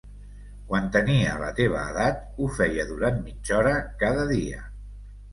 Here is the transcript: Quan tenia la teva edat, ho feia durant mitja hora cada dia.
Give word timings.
Quan 0.69 0.85
tenia 0.93 1.33
la 1.41 1.49
teva 1.59 1.83
edat, 1.89 2.23
ho 2.43 2.47
feia 2.59 2.85
durant 2.93 3.19
mitja 3.27 3.57
hora 3.59 3.75
cada 4.05 4.25
dia. 4.33 4.63